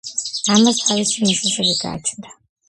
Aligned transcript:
ამას 0.53 0.79
თავისი 0.87 1.27
მიზეზები 1.27 1.77
გააჩნდა. 1.83 2.35